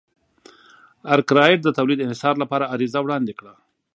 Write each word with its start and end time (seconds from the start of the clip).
ارکرایټ 1.15 1.59
د 1.63 1.69
تولید 1.77 1.99
انحصار 2.05 2.35
لپاره 2.43 2.69
عریضه 2.73 2.99
وړاندې 3.01 3.33
کړه. 3.39 3.53